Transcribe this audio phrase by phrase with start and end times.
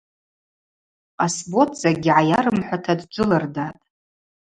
[1.17, 3.83] Къасбот закӏгьи гӏайарымхӏвуата дджвылырдатӏ.